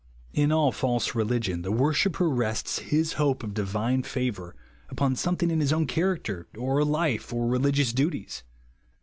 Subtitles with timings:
[0.33, 4.55] In all false religion, the worshipper rests his hope of divine favour
[4.89, 8.41] upon something in his own character, or life, or religious duties.